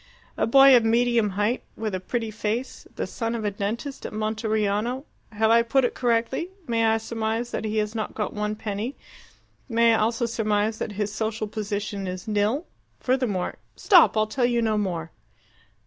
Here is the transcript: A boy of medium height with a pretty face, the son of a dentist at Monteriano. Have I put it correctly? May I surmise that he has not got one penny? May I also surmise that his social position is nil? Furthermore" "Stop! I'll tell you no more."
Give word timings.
A 0.35 0.47
boy 0.47 0.75
of 0.75 0.83
medium 0.83 1.29
height 1.37 1.61
with 1.77 1.93
a 1.93 1.99
pretty 1.99 2.31
face, 2.31 2.87
the 2.95 3.05
son 3.05 3.35
of 3.35 3.45
a 3.45 3.51
dentist 3.51 4.03
at 4.03 4.11
Monteriano. 4.11 5.05
Have 5.31 5.51
I 5.51 5.61
put 5.61 5.85
it 5.85 5.93
correctly? 5.93 6.49
May 6.65 6.87
I 6.87 6.97
surmise 6.97 7.51
that 7.51 7.65
he 7.65 7.77
has 7.77 7.93
not 7.93 8.15
got 8.15 8.33
one 8.33 8.55
penny? 8.55 8.95
May 9.69 9.93
I 9.93 9.99
also 9.99 10.25
surmise 10.25 10.79
that 10.79 10.93
his 10.93 11.13
social 11.13 11.47
position 11.47 12.07
is 12.07 12.27
nil? 12.27 12.65
Furthermore" 12.99 13.57
"Stop! 13.75 14.17
I'll 14.17 14.25
tell 14.25 14.45
you 14.47 14.59
no 14.59 14.75
more." 14.75 15.11